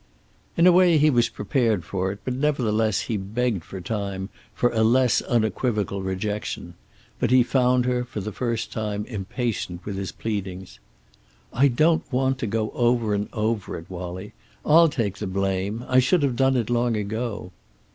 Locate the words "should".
15.99-16.23